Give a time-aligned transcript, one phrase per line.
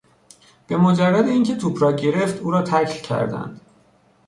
[0.67, 3.61] به مجرد اینکه توپ را گرفت او را تکل کردند.